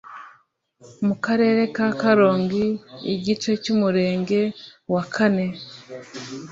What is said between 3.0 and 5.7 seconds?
igice cy umurenge wa kane